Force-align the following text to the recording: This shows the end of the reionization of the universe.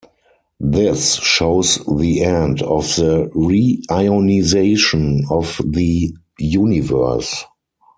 This 0.59 1.13
shows 1.17 1.77
the 1.85 2.23
end 2.23 2.63
of 2.63 2.85
the 2.95 3.29
reionization 3.35 5.29
of 5.29 5.61
the 5.63 6.11
universe. 6.39 7.43